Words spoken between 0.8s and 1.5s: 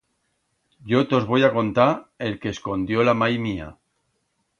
Yo tos voi